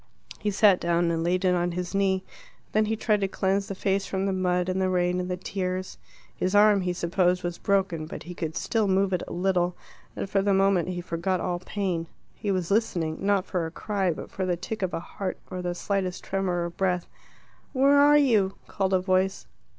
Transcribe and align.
He 0.39 0.49
sat 0.49 0.79
down 0.79 1.11
and 1.11 1.23
laid 1.23 1.45
it 1.45 1.53
on 1.53 1.73
his 1.73 1.93
knee. 1.93 2.23
Then 2.71 2.85
he 2.85 2.95
tried 2.95 3.21
to 3.21 3.27
cleanse 3.27 3.67
the 3.67 3.75
face 3.75 4.07
from 4.07 4.25
the 4.25 4.33
mud 4.33 4.67
and 4.67 4.81
the 4.81 4.89
rain 4.89 5.19
and 5.19 5.29
the 5.29 5.37
tears. 5.37 5.99
His 6.35 6.55
arm, 6.55 6.81
he 6.81 6.91
supposed, 6.91 7.43
was 7.43 7.59
broken, 7.59 8.07
but 8.07 8.23
he 8.23 8.33
could 8.33 8.55
still 8.57 8.87
move 8.87 9.13
it 9.13 9.21
a 9.27 9.31
little, 9.31 9.75
and 10.15 10.27
for 10.27 10.41
the 10.41 10.55
moment 10.55 10.87
he 10.89 11.01
forgot 11.01 11.39
all 11.39 11.59
pain. 11.59 12.07
He 12.33 12.49
was 12.49 12.71
listening 12.71 13.19
not 13.23 13.45
for 13.45 13.67
a 13.67 13.69
cry, 13.69 14.11
but 14.11 14.31
for 14.31 14.43
the 14.43 14.57
tick 14.57 14.81
of 14.81 14.95
a 14.95 14.99
heart 14.99 15.37
or 15.51 15.61
the 15.61 15.75
slightest 15.75 16.23
tremor 16.23 16.65
of 16.65 16.77
breath. 16.77 17.05
"Where 17.71 17.99
are 17.99 18.17
you?" 18.17 18.55
called 18.67 18.93
a 18.95 18.99
voice. 18.99 19.45